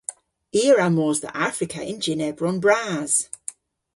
I 0.59 0.63
a 0.71 0.73
wra 0.73 0.87
mos 0.95 1.17
dhe 1.23 1.29
Afrika 1.49 1.79
yn 1.91 1.99
jynn 2.03 2.25
ebron 2.29 2.57
bras. 2.63 3.13